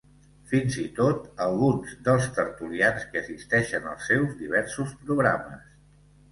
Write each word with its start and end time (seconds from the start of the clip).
Fins 0.51 0.77
i 0.83 0.85
tot 0.99 1.27
alguns 1.47 1.91
dels 2.07 2.25
tertulians 2.39 3.07
que 3.13 3.23
assisteixen 3.23 3.89
als 3.95 4.11
seus 4.13 4.35
diversos 4.43 4.99
programes. 5.07 5.73